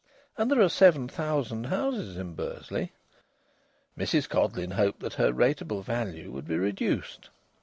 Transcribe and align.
And 0.35 0.49
there 0.49 0.61
are 0.61 0.67
seven 0.67 1.07
thousand 1.07 1.65
houses 1.65 2.17
in 2.17 2.33
Bursley. 2.33 2.91
Mrs 3.95 4.27
Codleyn 4.27 4.71
hoped 4.71 5.01
that 5.01 5.13
her 5.13 5.31
rateable 5.31 5.83
value 5.83 6.31
would 6.31 6.47
be 6.47 6.57
reduced. 6.57 7.29